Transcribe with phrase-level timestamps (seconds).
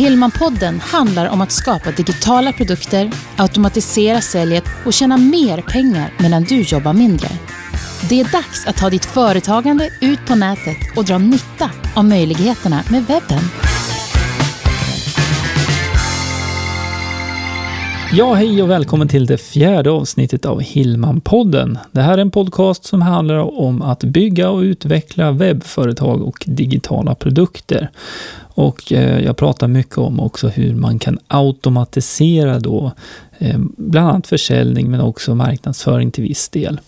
[0.00, 6.60] Hillmanpodden handlar om att skapa digitala produkter, automatisera säljet och tjäna mer pengar medan du
[6.60, 7.28] jobbar mindre.
[8.08, 12.82] Det är dags att ta ditt företagande ut på nätet och dra nytta av möjligheterna
[12.90, 13.42] med webben.
[18.12, 21.78] Ja, hej och välkommen till det fjärde avsnittet av Hillman-podden.
[21.92, 27.14] Det här är en podcast som handlar om att bygga och utveckla webbföretag och digitala
[27.14, 27.90] produkter.
[28.54, 32.92] Och eh, jag pratar mycket om också hur man kan automatisera då
[33.38, 36.80] eh, bland annat försäljning men också marknadsföring till viss del.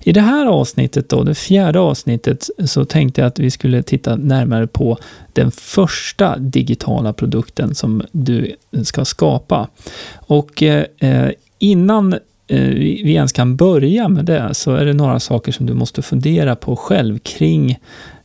[0.00, 4.16] I det här avsnittet då, det fjärde avsnittet, så tänkte jag att vi skulle titta
[4.16, 4.98] närmare på
[5.32, 9.68] den första digitala produkten som du ska skapa.
[10.14, 12.14] Och eh, innan
[12.46, 16.56] vi ens kan börja med det så är det några saker som du måste fundera
[16.56, 17.78] på själv kring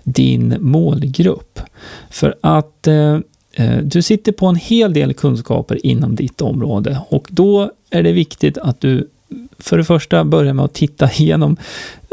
[0.08, 1.60] din målgrupp.
[2.10, 3.20] För att eh,
[3.54, 8.12] eh, du sitter på en hel del kunskaper inom ditt område och då är det
[8.12, 9.10] viktigt att du
[9.60, 11.58] för det första börjar med att titta igenom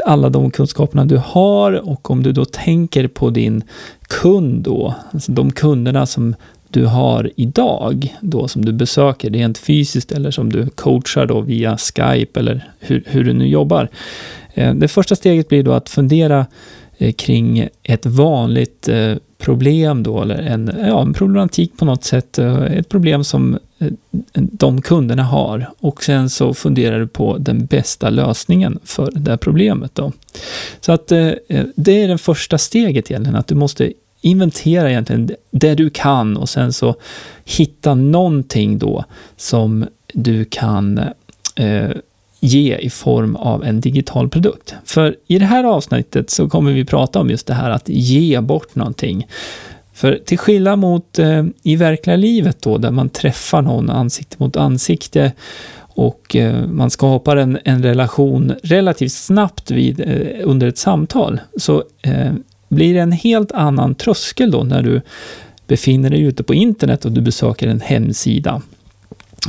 [0.05, 3.63] alla de kunskaperna du har och om du då tänker på din
[4.01, 6.35] kund då, alltså de kunderna som
[6.69, 11.77] du har idag, då som du besöker rent fysiskt eller som du coachar då via
[11.77, 13.89] Skype eller hur, hur du nu jobbar.
[14.53, 16.45] Eh, det första steget blir då att fundera
[16.97, 22.37] Eh, kring ett vanligt eh, problem då, eller en, ja, en problematik på något sätt,
[22.37, 23.57] eh, ett problem som
[24.33, 29.37] de kunderna har och sen så funderar du på den bästa lösningen för det här
[29.37, 30.11] problemet då.
[30.81, 35.89] Så att det är det första steget egentligen, att du måste inventera egentligen det du
[35.89, 36.95] kan och sen så
[37.45, 39.05] hitta någonting då
[39.37, 40.97] som du kan
[41.55, 41.91] eh,
[42.45, 44.75] ge i form av en digital produkt.
[44.85, 48.41] För i det här avsnittet så kommer vi prata om just det här att ge
[48.41, 49.27] bort någonting.
[49.93, 54.57] För till skillnad mot eh, i verkliga livet då, där man träffar någon ansikte mot
[54.57, 55.31] ansikte
[55.95, 61.83] och eh, man skapar en, en relation relativt snabbt vid, eh, under ett samtal, så
[62.01, 62.33] eh,
[62.69, 65.01] blir det en helt annan tröskel då när du
[65.67, 68.61] befinner dig ute på internet och du besöker en hemsida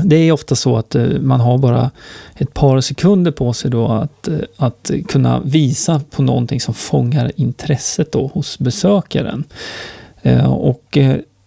[0.05, 1.91] det är ofta så att eh, man har bara
[2.35, 7.33] ett par sekunder på sig då att, eh, att kunna visa på någonting som fångar
[7.37, 9.45] intresset då hos besökaren.
[10.23, 10.99] Eh, och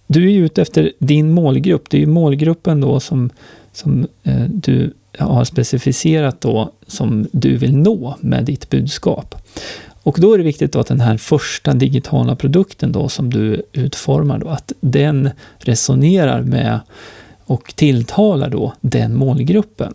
[0.07, 1.89] du är ute efter din målgrupp.
[1.89, 3.29] Det är ju målgruppen då som,
[3.73, 4.07] som
[4.47, 9.35] du har specificerat då som du vill nå med ditt budskap.
[10.03, 14.39] Och då är det viktigt att den här första digitala produkten då som du utformar
[14.39, 16.79] då, att den resonerar med
[17.49, 19.93] och tilltalar då den målgruppen.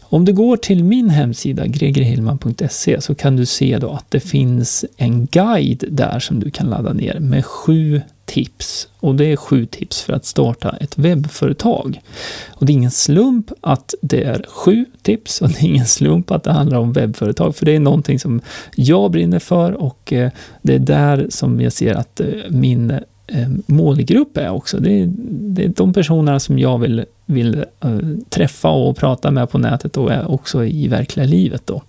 [0.00, 4.84] Om du går till min hemsida, gregerhillman.se, så kan du se då att det finns
[4.96, 8.88] en guide där som du kan ladda ner med sju tips.
[9.00, 12.00] Och det är sju tips för att starta ett webbföretag.
[12.48, 16.30] Och det är ingen slump att det är sju tips och det är ingen slump
[16.30, 18.40] att det handlar om webbföretag, för det är någonting som
[18.74, 20.30] jag brinner för och eh,
[20.62, 24.78] det är där som jag ser att eh, min Eh, målgrupp är också.
[24.78, 29.50] Det är, det är de personerna som jag vill, vill eh, träffa och prata med
[29.50, 31.62] på nätet och är också i verkliga livet.
[31.64, 31.82] Då.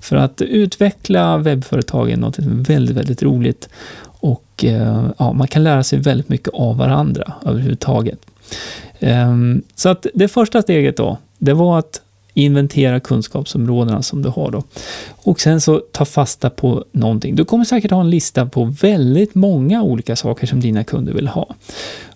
[0.00, 3.68] För att utveckla webbföretag är något väldigt, väldigt roligt
[4.20, 8.18] och eh, ja, man kan lära sig väldigt mycket av varandra överhuvudtaget.
[8.98, 12.00] Ehm, så att det första steget då, det var att
[12.42, 14.62] inventera kunskapsområdena som du har då.
[15.16, 17.34] Och sen så ta fasta på någonting.
[17.36, 21.28] Du kommer säkert ha en lista på väldigt många olika saker som dina kunder vill
[21.28, 21.54] ha.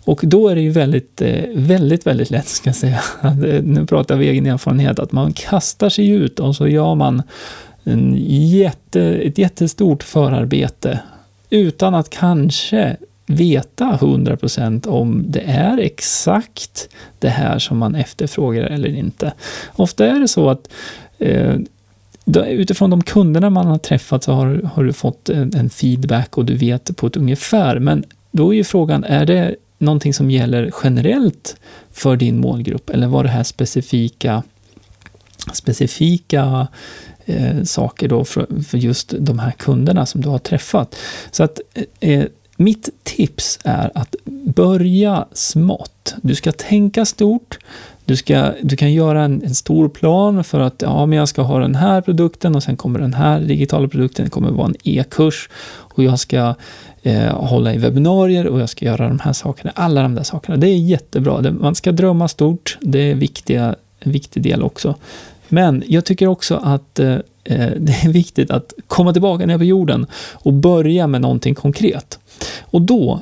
[0.05, 3.01] Och då är det ju väldigt, eh, väldigt, väldigt lätt, ska jag säga,
[3.63, 7.23] nu pratar vi egen erfarenhet, att man kastar sig ut och så gör man
[7.85, 11.01] en jätte, ett jättestort förarbete
[11.51, 12.97] utan att kanske
[13.27, 16.89] veta 100% om det är exakt
[17.19, 19.33] det här som man efterfrågar eller inte.
[19.73, 20.69] Ofta är det så att
[21.19, 21.57] eh,
[22.37, 26.45] utifrån de kunderna man har träffat så har, har du fått en, en, feedback och
[26.45, 27.79] du vet på ett ungefär.
[27.79, 31.57] Men då är ju frågan, är det någonting som gäller generellt
[31.93, 34.43] för din målgrupp eller var det här specifika
[35.53, 36.69] specifika
[37.25, 40.97] eh, saker då för, för, just de här kunderna som du har träffat.
[41.31, 41.61] Så att
[42.01, 42.25] eh,
[42.65, 44.17] mitt tips är att
[44.55, 46.15] börja smått.
[46.23, 47.59] Du ska tänka stort.
[48.05, 51.43] Du, ska, du kan göra en, en, stor plan för att ja, men jag ska
[51.43, 54.75] ha den här produkten och sen kommer den här digitala produkten, det kommer vara en
[54.85, 56.55] e-kurs och jag ska
[57.03, 59.73] eh, hålla i webbinarier och jag ska göra de här sakerna.
[59.75, 60.57] Alla de där sakerna.
[60.57, 61.41] Det är jättebra.
[61.41, 62.79] Det, man ska drömma stort.
[62.81, 64.95] Det är viktiga, en viktig del också.
[65.49, 69.65] Men jag tycker också att eh, Eh, det är viktigt att komma tillbaka ner på
[69.65, 72.19] jorden och börja med någonting konkret.
[72.61, 73.21] Och då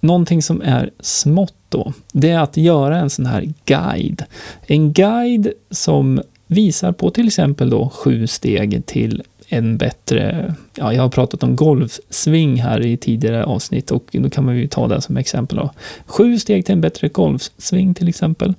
[0.00, 4.24] någonting som är smått då, det är att göra en sån här guide.
[4.66, 11.02] En guide som visar på till exempel då sju steg till en bättre, ja, jag
[11.02, 15.00] har pratat om golfsving här i tidigare avsnitt och då kan man ju ta det
[15.00, 15.58] som exempel.
[15.58, 15.70] Då.
[16.06, 18.54] Sju steg till en bättre golfsving till exempel.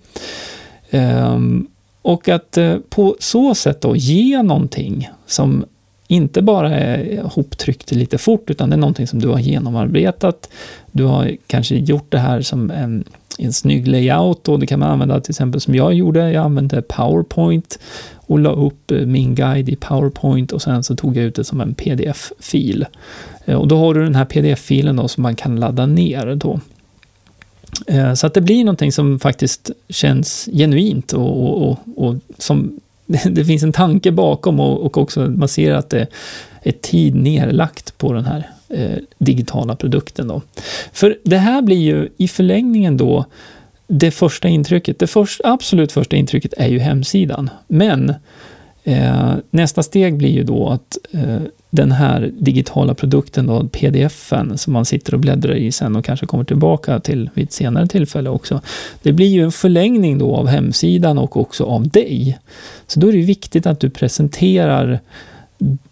[0.92, 1.68] Um,
[2.02, 5.66] och att eh, på så sätt då ge någonting som
[6.08, 10.50] inte bara är hoptryckt lite fort, utan det är någonting som du har genomarbetat.
[10.92, 13.04] Du har kanske gjort det här som en,
[13.38, 16.32] en snygg layout och det kan man använda till exempel som jag gjorde.
[16.32, 17.80] Jag använde PowerPoint
[18.16, 21.44] och la upp eh, min guide i PowerPoint och sen så tog jag ut det
[21.44, 22.86] som en pdf-fil.
[23.46, 26.60] Eh, och då har du den här pdf-filen då som man kan ladda ner då.
[27.88, 32.80] Eh, så att det blir någonting som faktiskt känns genuint och, och, och, och som
[33.32, 36.08] det finns en tanke bakom och, och också man ser att det
[36.62, 40.28] är tid nerlagt på den här eh, digitala produkten.
[40.28, 40.42] Då.
[40.94, 43.26] För det här blir ju i förlängningen då
[43.88, 45.00] det första intrycket.
[45.00, 47.50] Det först, absolut första intrycket är ju hemsidan.
[47.68, 48.14] Men
[48.84, 51.42] eh, nästa steg blir ju då att eh,
[51.74, 56.26] den här digitala produkten, då, pdf-en, som man sitter och bläddrar i sen och kanske
[56.26, 58.62] kommer tillbaka till vid ett senare tillfälle också.
[59.02, 62.40] Det blir ju en förlängning då av hemsidan och också av dig.
[62.88, 65.00] Så då är det viktigt att du presenterar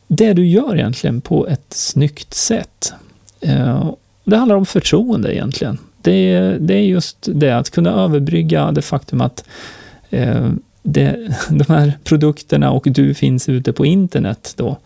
[0.07, 2.93] det du gör egentligen på ett snyggt sätt.
[3.41, 3.91] Eh,
[4.23, 5.77] det handlar om förtroende egentligen.
[6.01, 9.43] Det är, det är just det, att kunna överbrygga det faktum att
[10.09, 10.49] eh,
[10.93, 14.77] det, de här produkterna och du finns ute på internet då.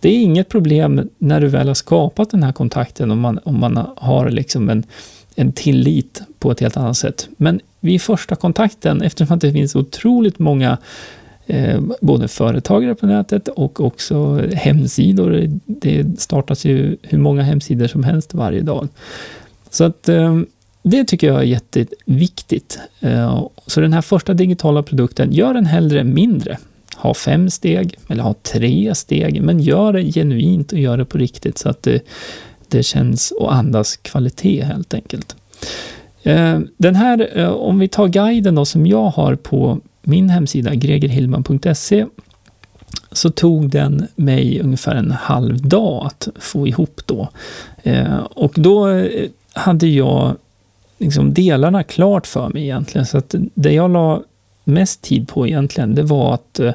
[0.00, 3.60] Det är inget problem när du väl har skapat den här kontakten om man, om
[3.60, 4.82] man har liksom en,
[5.34, 7.28] en tillit på ett helt annat sätt.
[7.36, 10.78] Men vid första kontakten, eftersom det finns otroligt många
[11.46, 15.44] eh, både företagare på nätet och också hemsidor.
[15.66, 18.88] Det startas ju hur många hemsidor som helst varje dag.
[19.70, 20.40] Så att eh,
[20.86, 22.78] det tycker jag är jätteviktigt.
[23.00, 26.58] Eh, så den här första digitala produkten, gör den hellre mindre.
[26.96, 31.18] Ha fem steg eller ha tre steg, men gör det genuint och gör det på
[31.18, 32.00] riktigt så att det,
[32.68, 35.36] det känns och andas kvalitet helt enkelt.
[36.22, 40.74] Eh, den här, eh, om vi tar guiden då som jag har på min hemsida,
[40.74, 42.06] gregerhillman.se,
[43.12, 47.28] så tog den mig ungefär en halv dag att få ihop då.
[48.34, 49.06] Och då
[49.52, 50.36] hade jag
[50.98, 53.06] liksom delarna klart för mig egentligen.
[53.06, 54.22] Så att det jag la
[54.64, 56.72] mest tid på egentligen, det var att eh,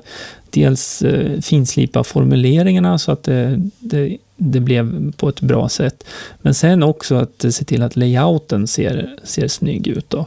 [0.50, 6.04] dels eh, finslipa formuleringarna så att det, det, det, blev på ett bra sätt.
[6.42, 10.10] Men sen också att se till att layouten ser, ser snygg ut.
[10.10, 10.25] Då.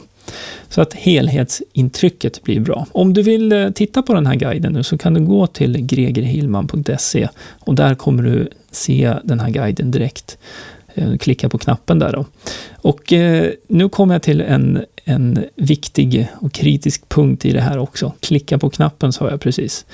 [0.69, 2.87] Så att helhetsintrycket blir bra.
[2.91, 5.77] Om du vill eh, titta på den här guiden nu så kan du gå till
[5.77, 7.27] gregerhillman.se
[7.59, 10.37] och där kommer du se den här guiden direkt.
[10.95, 12.25] Eh, klicka på knappen där då.
[12.75, 17.77] Och eh, nu kommer jag till en, en viktig och kritisk punkt i det här
[17.77, 18.13] också.
[18.19, 19.85] Klicka på knappen sa jag precis.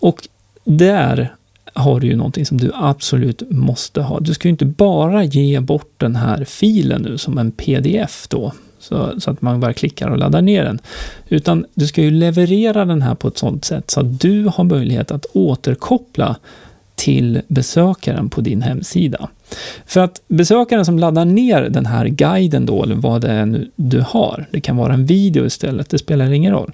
[0.00, 0.28] Och
[0.64, 1.34] där
[1.74, 4.20] har du ju någonting som du absolut måste ha.
[4.20, 8.52] Du ska ju inte bara ge bort den här filen nu som en pdf då,
[8.78, 10.78] så, så, att man bara klickar och laddar ner den.
[11.28, 14.64] Utan du ska ju leverera den här på ett sådant sätt så att du har
[14.64, 16.36] möjlighet att återkoppla
[16.94, 19.28] till besökaren på din hemsida.
[19.86, 23.70] För att besökaren som laddar ner den här guiden då, eller vad det är nu
[23.76, 26.72] du har, det kan vara en video istället, det spelar ingen roll.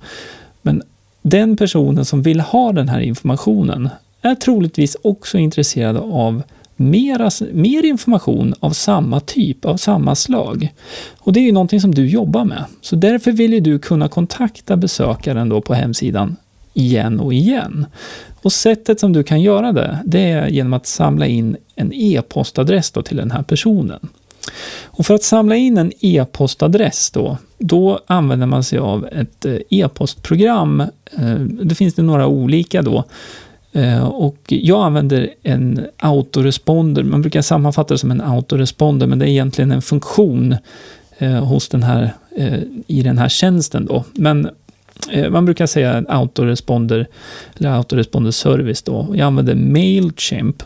[0.62, 0.82] Men
[1.22, 3.88] den personen som vill ha den här informationen
[4.22, 6.42] är troligtvis också intresserad av
[6.76, 10.74] mera, mer information av samma typ, av samma slag.
[11.18, 12.64] Och det är ju någonting som du jobbar med.
[12.80, 16.36] Så därför vill ju du kunna kontakta besökaren då på hemsidan
[16.74, 17.86] igen och igen.
[18.42, 22.90] Och sättet som du kan göra det, det är genom att samla in en e-postadress
[22.90, 24.08] till den här personen.
[24.84, 29.56] Och för att samla in en e-postadress då, då använder man sig av ett eh,
[29.70, 30.80] e-postprogram.
[30.80, 33.04] Eh, det finns det några olika då.
[33.72, 37.02] Eh, och jag använder en autoresponder.
[37.02, 40.56] Man brukar sammanfatta det som en autoresponder, men det är egentligen en funktion
[41.42, 42.12] hos den här,
[42.86, 43.86] i den här tjänsten.
[43.86, 44.04] Då.
[44.12, 44.48] Men
[45.30, 47.06] man brukar säga autoresponder,
[47.58, 49.06] eller autoresponder service då.
[49.14, 50.62] Jag använder Mailchimp.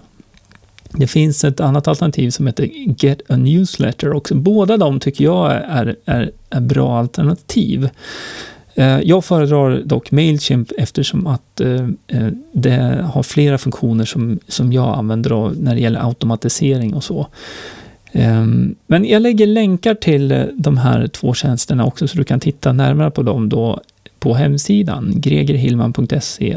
[0.96, 2.68] Det finns ett annat alternativ som heter
[2.99, 4.34] Get a Newsletter också.
[4.34, 7.88] Båda de tycker jag är, är, är bra alternativ.
[8.75, 14.72] Eh, jag föredrar dock Mailchimp eftersom att eh, eh, det har flera funktioner som, som
[14.72, 17.26] jag använder när det gäller automatisering och så.
[18.12, 22.72] Ehm, men jag lägger länkar till de här två tjänsterna också så du kan titta
[22.72, 23.80] närmare på dem då
[24.23, 26.57] på hemsidan, gregerhillman.se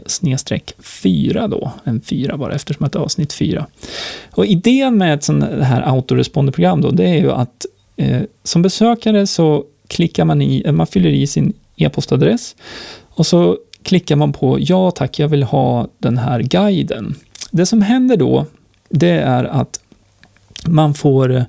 [0.79, 3.67] 4 då, en 4 bara eftersom att det är avsnitt 4.
[4.31, 9.27] Och idén med ett sånt här autoresponderprogram då, det är ju att eh, som besökare
[9.27, 12.55] så klickar man i, eh, man fyller i sin e-postadress
[13.09, 17.15] och så klickar man på ja tack, jag vill ha den här guiden.
[17.51, 18.45] Det som händer då,
[18.89, 19.79] det är att
[20.67, 21.45] man får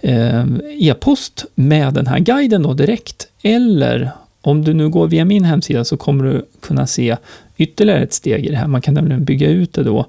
[0.00, 0.44] eh,
[0.80, 3.28] e-post med den här guiden då direkt.
[3.42, 4.10] Eller
[4.44, 7.16] om du nu går via min hemsida så kommer du kunna se
[7.56, 8.66] ytterligare ett steg i det här.
[8.66, 10.06] Man kan nämligen bygga ut det då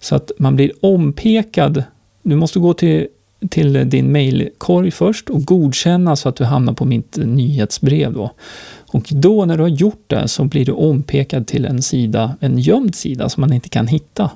[0.00, 1.82] så att man blir ompekad.
[2.22, 3.06] Du måste gå till,
[3.48, 8.30] till din mailkorg först och godkänna så att du hamnar på mitt nyhetsbrev då.
[8.92, 12.58] Och då när du har gjort det så blir du ompekad till en sida, en
[12.58, 14.30] gömd sida som man inte kan hitta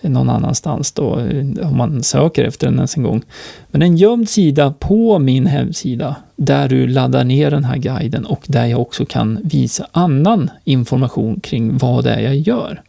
[0.00, 3.22] någon annanstans då, eh, om man söker efter den ens en gång.
[3.70, 8.42] Men en gömd sida på min hemsida där du laddar ner den här guiden och
[8.46, 12.82] där jag också kan visa annan information kring vad det är jag gör.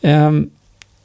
[0.00, 0.50] Ehm,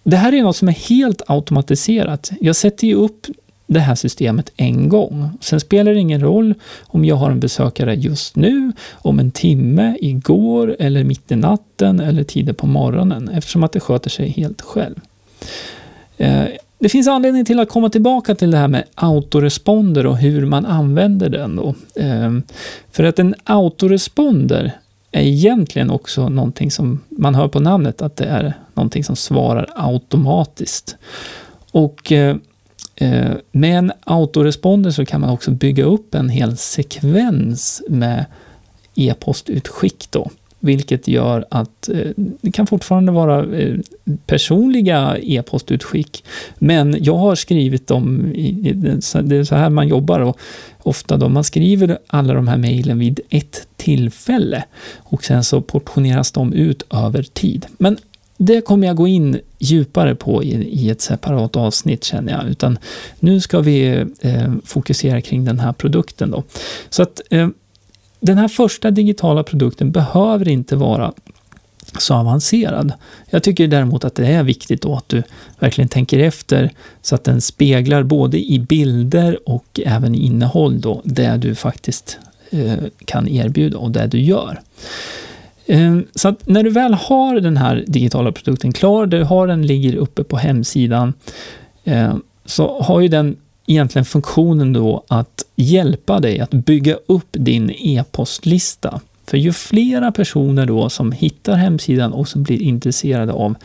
[0.03, 2.31] det här är något som är helt automatiserat.
[2.41, 3.27] Jag sätter ju upp
[3.73, 5.29] det här systemet en gång.
[5.41, 6.53] Sen spelar det ingen roll
[6.87, 11.99] om jag har en besökare just nu, om en timme, igår eller mitt i natten
[11.99, 14.95] eller tider på morgonen eftersom att det sköter sig helt själv.
[16.17, 16.45] Eh,
[16.79, 20.65] det finns anledning till att komma tillbaka till det här med autoresponder och hur man
[20.65, 21.55] använder den.
[21.55, 21.75] Då.
[21.95, 22.31] Eh,
[22.91, 24.71] för att en autoresponder
[25.11, 29.69] är egentligen också någonting som man hör på namnet att det är någonting som svarar
[29.75, 30.95] automatiskt.
[31.71, 32.35] Och eh,
[33.01, 38.25] Eh, med en autoresponder så kan man också bygga upp en hel sekvens med
[38.95, 40.31] e-postutskick då
[40.63, 43.75] vilket gör att eh, det kan fortfarande vara eh,
[44.25, 46.23] personliga e-postutskick.
[46.57, 48.73] Men jag har skrivit dem, i,
[49.23, 50.39] det är så här man jobbar och
[50.79, 54.63] ofta då, man skriver alla de här mejlen vid ett tillfälle
[54.97, 57.65] och sen så portioneras de ut över tid.
[57.77, 57.97] Men
[58.45, 62.79] det kommer jag gå in djupare på i, i ett separat avsnitt känner jag, utan
[63.19, 66.43] nu ska vi eh, fokusera kring den här produkten då.
[66.89, 67.49] Så att eh,
[68.19, 71.13] den här första digitala produkten behöver inte vara
[71.99, 72.93] så avancerad.
[73.29, 75.23] Jag tycker däremot att det är viktigt då att du
[75.59, 76.71] verkligen tänker efter
[77.01, 82.17] så att den speglar både i bilder och även i innehåll då det du faktiskt
[82.49, 82.73] eh,
[83.05, 84.61] kan erbjuda och det du gör.
[85.65, 89.67] Ehm, så att när du väl har den här digitala produkten klar, du har den
[89.67, 91.13] ligger uppe på hemsidan,
[91.83, 97.69] ehm, så har ju den egentligen funktionen då att hjälpa dig att bygga upp din
[97.69, 99.01] e-postlista.
[99.27, 103.55] För ju flera personer då som hittar hemsidan och som blir intresserade av,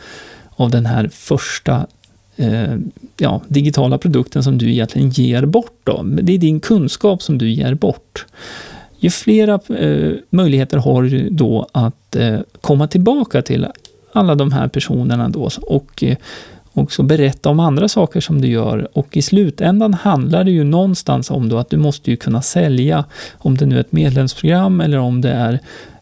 [0.49, 1.87] av den här första
[2.35, 2.75] eh,
[3.17, 5.79] ja, digitala produkten som du egentligen ger bort.
[5.83, 6.03] Då.
[6.03, 8.25] Det är din kunskap som du ger bort.
[8.99, 13.67] Ju flera eh, möjligheter har du då att eh, komma tillbaka till
[14.13, 16.17] alla de här personerna då och eh,
[16.73, 21.31] också berätta om andra saker som du gör och i slutändan handlar det ju någonstans
[21.31, 23.05] om då att du måste ju kunna sälja,
[23.37, 25.53] om det nu är ett medlemsprogram eller om det är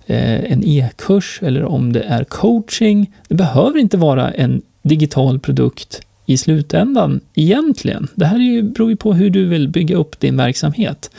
[0.05, 3.11] eh, en e-kurs eller om det är coaching.
[3.27, 8.07] Det behöver inte vara en digital produkt i slutändan egentligen.
[8.15, 11.09] Det här är ju, beror ju på hur du vill bygga upp din verksamhet.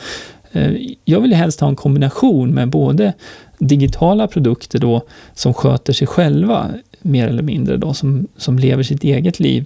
[0.57, 0.71] Eh,
[1.05, 3.13] jag vill helst ha en kombination med både
[3.57, 5.01] digitala produkter då
[5.33, 6.71] som sköter sig själva
[7.01, 9.65] mer eller mindre då, som, som lever sitt eget liv.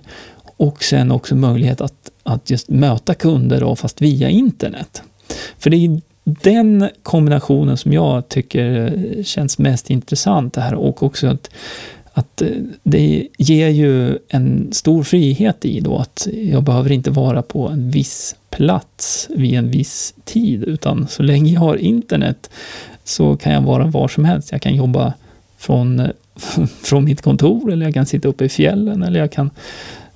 [0.58, 5.04] Och sen också möjlighet att, att just möta kunder då, fast via internet.
[5.58, 11.04] För det är den kombinationen som jag tycker eh, känns mest intressant det här och
[11.04, 11.50] också att,
[12.14, 12.48] att eh,
[12.84, 17.92] det ger ju en stor frihet i då att jag behöver inte vara på en
[17.92, 22.50] viss plats vid en viss tid, utan så länge jag har internet
[23.04, 24.52] så kan jag vara var som helst.
[24.52, 25.14] Jag kan jobba
[25.58, 26.12] från
[26.84, 29.50] från mitt kontor eller jag kan sitta uppe i fjällen eller jag kan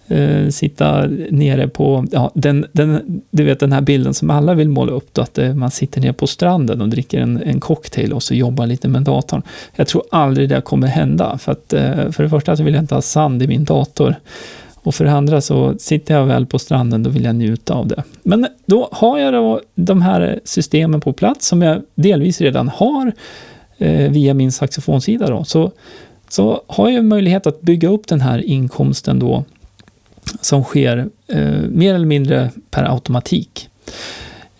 [0.08, 4.70] eh, sitta nere på, ja, den, den, du vet den här bilden som alla vill
[4.70, 8.14] måla upp, då, att eh, man sitter nere på stranden och dricker en, en cocktail
[8.14, 9.42] och så jobbar lite med datorn.
[9.76, 12.84] Jag tror aldrig det kommer hända, för att eh, för det första så vill jag
[12.84, 14.16] inte ha sand i min dator.
[14.86, 17.88] Och för det andra så sitter jag väl på stranden, då vill jag njuta av
[17.88, 18.04] det.
[18.24, 23.12] Men då har jag då de här systemen på plats som jag delvis redan har
[23.78, 25.28] eh, via min saxofonsida.
[25.28, 25.44] Då.
[25.44, 25.72] Så
[26.30, 29.44] så har jag möjlighet att bygga upp den här inkomsten då
[30.42, 33.70] som sker eh, mer eller mindre per automatik.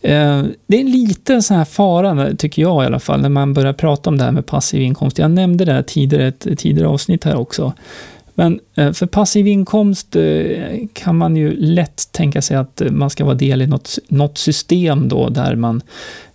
[0.02, 3.54] Eh, det är en liten sån här fara, tycker jag i alla fall, när man
[3.54, 5.18] börjar prata om det här med passiv inkomst.
[5.18, 7.74] Jag nämnde det tidigare, ett tidigare avsnitt här också.
[8.36, 13.10] Men eh, för passiv inkomst eh, kan man ju lätt tänka sig att eh, man
[13.10, 15.82] ska vara del i något, något system då där man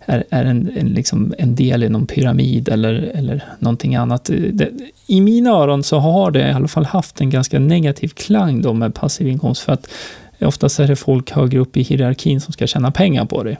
[0.06, 4.30] är, är en, en, liksom en del i någon pyramid eller, eller någonting annat.
[4.52, 4.70] Det,
[5.06, 8.72] I mina öron så har det i alla fall haft en ganska negativ klang då
[8.72, 9.88] med passiv inkomst för att
[10.44, 13.56] Oftast är det folk högre upp i hierarkin som ska tjäna pengar på det.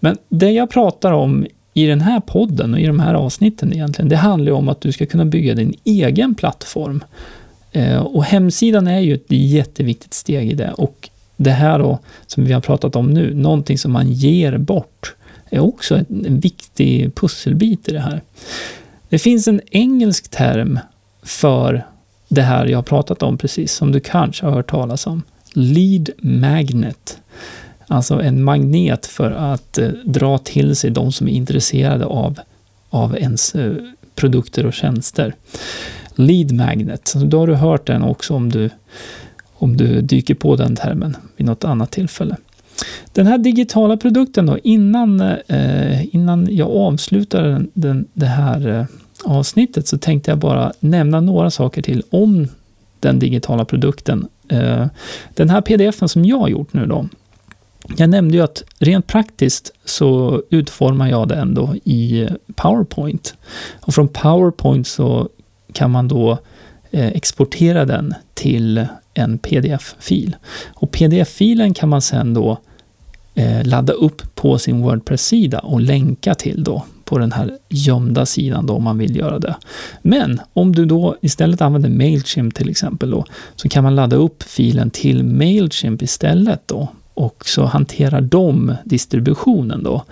[0.00, 4.08] Men det jag pratar om i den här podden och i de här avsnitten egentligen,
[4.08, 7.04] det handlar om att du ska kunna bygga din egen plattform.
[7.76, 10.72] Eh, och hemsidan är ju ett jätteviktigt steg i det.
[10.72, 15.14] Och det här då, som vi har pratat om nu, någonting som man ger bort,
[15.50, 18.22] är också en viktig pusselbit i det här.
[19.08, 20.78] Det finns en engelsk term
[21.22, 21.86] för
[22.28, 25.22] det här jag har pratat om precis, som du kanske har hört talas om.
[25.52, 27.18] Lead magnet.
[27.86, 32.38] Alltså en magnet för att eh, dra till sig de som är intresserade av,
[32.90, 33.74] av ens eh,
[34.14, 35.34] produkter och tjänster.
[36.16, 38.70] Lead magnet, så då har du hört den också om du,
[39.54, 42.36] om du dyker på den termen vid något annat tillfälle.
[43.12, 48.84] Den här digitala produkten då, innan, eh, innan jag avslutar den, den, det här eh,
[49.24, 52.48] avsnittet så tänkte jag bara nämna några saker till om
[53.00, 54.28] den digitala produkten.
[54.48, 54.86] Eh,
[55.34, 57.08] den här pdfen som jag har gjort nu då,
[57.96, 63.34] jag nämnde ju att rent praktiskt så utformar jag den då i eh, PowerPoint.
[63.80, 65.28] Och från PowerPoint så
[65.76, 66.38] kan man då
[66.90, 70.36] eh, exportera den till en pdf-fil.
[70.74, 72.58] Och pdf-filen kan man sen då
[73.34, 78.66] eh, ladda upp på sin Wordpress-sida och länka till då på den här gömda sidan
[78.66, 79.56] då om man vill göra det.
[80.02, 83.24] Men om du då istället använder Mailchimp till exempel då,
[83.56, 89.82] så kan man ladda upp filen till Mailchimp istället då och så hanterar de distributionen
[89.82, 90.04] då.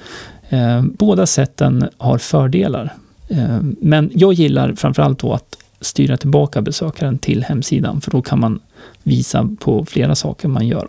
[0.49, 2.95] Eh, båda sätten har fördelar.
[3.35, 8.41] Eh, men jag gillar framförallt då att styra tillbaka besökaren till hemsidan, för då kan
[8.41, 8.61] man
[9.03, 10.89] visa på flera saker man gör.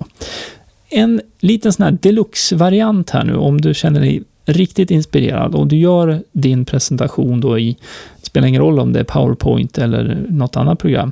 [0.90, 5.78] En liten sån här deluxe-variant här nu, om du känner dig riktigt inspirerad och du
[5.78, 7.78] gör din presentation då i,
[8.22, 11.12] det spelar ingen roll om det är PowerPoint eller något annat program,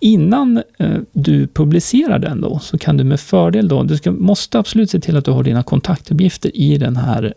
[0.00, 4.58] Innan eh, du publicerar den då, så kan du med fördel då, du ska, måste
[4.58, 7.34] absolut se till att du har dina kontaktuppgifter i den här,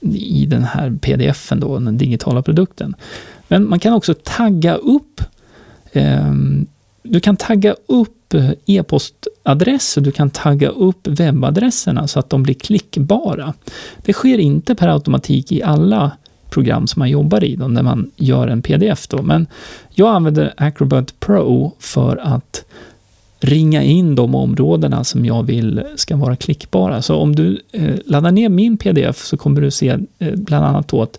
[0.00, 2.94] i den här pdfen då, den digitala produkten.
[3.48, 5.20] Men man kan också tagga upp
[5.92, 6.32] eh,
[7.02, 8.34] du kan tagga upp
[8.66, 13.54] e-postadresser, du kan tagga upp webbadresserna så att de blir klickbara.
[14.02, 16.12] Det sker inte per automatik i alla
[16.50, 19.08] program som man jobbar i, då, när man gör en pdf.
[19.08, 19.22] Då.
[19.22, 19.46] Men
[19.94, 22.64] jag använder Acrobat Pro för att
[23.40, 27.02] ringa in de områdena som jag vill ska vara klickbara.
[27.02, 30.88] Så om du eh, laddar ner min pdf så kommer du se eh, bland annat
[30.88, 31.18] då att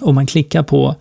[0.00, 0.94] om man klickar på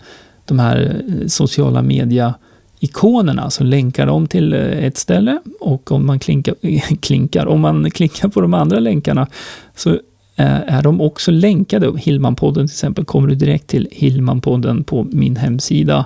[0.46, 2.34] de här eh, sociala media
[2.80, 6.56] ikonerna så länkar de till eh, ett ställe och om man klinkar,
[7.02, 9.28] klinkar, om man klickar på de andra länkarna
[9.76, 9.90] så
[10.36, 11.94] eh, är de också länkade.
[11.98, 16.06] Hillmanpodden till exempel kommer du direkt till Hillmanpodden på min hemsida.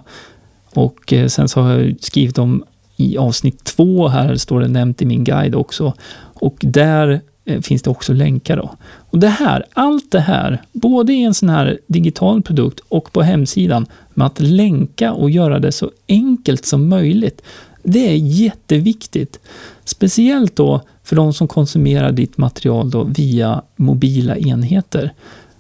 [0.75, 2.63] Och sen så har jag skrivit om
[2.95, 5.93] i avsnitt två här, står det nämnt i min guide också.
[6.34, 8.75] Och där eh, finns det också länkar då.
[9.10, 13.21] Och det här, allt det här, både i en sån här digital produkt och på
[13.21, 17.41] hemsidan, med att länka och göra det så enkelt som möjligt.
[17.84, 19.39] Det är jätteviktigt.
[19.86, 25.13] Speciellt då för de som konsumerar ditt material då via mobila enheter.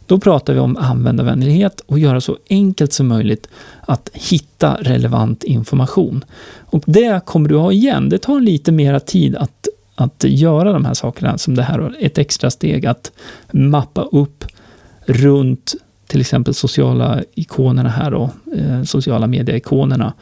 [0.07, 3.47] Då pratar vi om användarvänlighet och göra så enkelt som möjligt
[3.81, 6.25] att hitta relevant information.
[6.65, 8.09] Och det kommer du ha igen.
[8.09, 12.17] Det tar lite mera tid att, att göra de här sakerna, som det här ett
[12.17, 13.11] extra steg att
[13.51, 14.45] mappa upp
[15.05, 15.75] runt
[16.07, 19.57] till exempel sociala ikonerna här då, eh, sociala medieikonerna.
[19.57, 20.13] ikonerna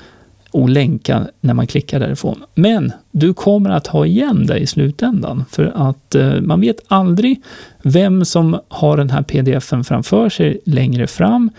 [0.52, 2.44] och länka när man klickar därifrån.
[2.56, 7.42] Men du kommer att ha igen det i slutändan, för att eh, man vet aldrig
[7.84, 11.50] vem som har den här pdfen framför sig längre fram.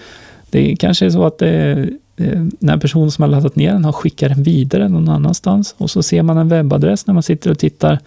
[0.50, 3.92] Det kanske är så att det eh, när personen som har laddat ner den har
[3.92, 7.58] skickat den vidare någon annanstans och så ser man en webbadress när man sitter och
[7.58, 7.98] tittar.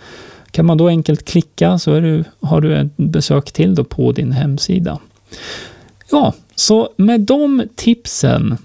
[0.51, 4.31] Kan man då enkelt klicka så du, har du ett besök till då på din
[4.31, 4.99] hemsida.
[6.11, 8.57] Ja, så med de tipsen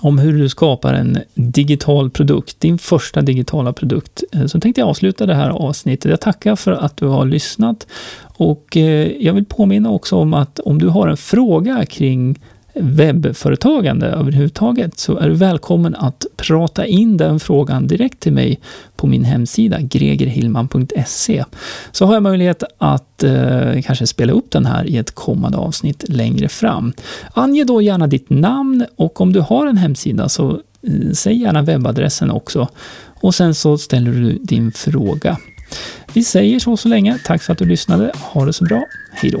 [0.00, 4.24] om hur du skapar en digital produkt, din första digitala produkt.
[4.32, 6.10] Eh, så tänkte jag avsluta det här avsnittet.
[6.10, 7.86] Jag tackar för att du har lyssnat
[8.22, 12.38] och eh, jag vill påminna också om att om du har en fråga kring
[12.80, 18.60] webbföretagande överhuvudtaget så är du välkommen att prata in den frågan direkt till mig
[18.96, 21.44] på min hemsida gregerhillman.se.
[21.92, 26.04] Så har jag möjlighet att eh, kanske spela upp den här i ett kommande avsnitt
[26.08, 26.92] längre fram.
[27.34, 30.50] Ange då gärna ditt namn och om du har en hemsida så
[30.82, 32.68] eh, säg gärna webbadressen också
[33.20, 35.38] och sen så ställer du din fråga.
[36.12, 37.18] Vi säger så så länge.
[37.24, 38.12] Tack för att du lyssnade.
[38.14, 38.84] Ha det så bra.
[39.12, 39.40] Hej då.